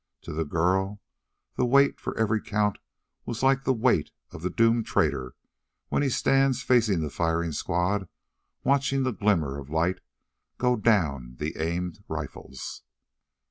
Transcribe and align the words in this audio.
To 0.23 0.33
the 0.33 0.45
girl 0.45 0.99
the 1.57 1.63
wait 1.67 1.99
for 1.99 2.17
every 2.17 2.41
count 2.41 2.79
was 3.23 3.43
like 3.43 3.65
the 3.65 3.71
wait 3.71 4.09
of 4.31 4.41
the 4.41 4.49
doomed 4.49 4.87
traitor 4.87 5.35
when 5.89 6.01
he 6.01 6.09
stands 6.09 6.63
facing 6.63 7.01
the 7.01 7.09
firing 7.11 7.51
squad, 7.51 8.09
watching 8.63 9.03
the 9.03 9.13
glimmer 9.13 9.59
of 9.59 9.69
light 9.69 9.99
go 10.57 10.75
down 10.75 11.35
the 11.37 11.55
aimed 11.55 11.99
rifles. 12.07 12.81